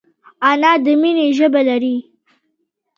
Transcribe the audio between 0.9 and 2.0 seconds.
مینې ژبه لري